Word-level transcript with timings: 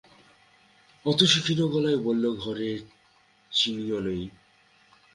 অতসী 1.05 1.39
ক্ষীণ 1.43 1.59
গলায় 1.73 1.99
বলল, 2.05 2.23
ঘরে 2.35 2.69
চিনিও 3.51 3.99
নেই। 3.99 4.23